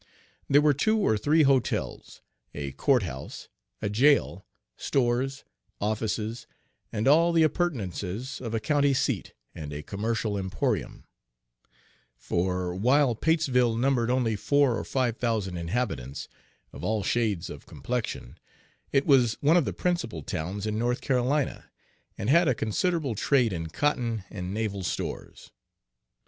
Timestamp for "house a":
3.03-3.87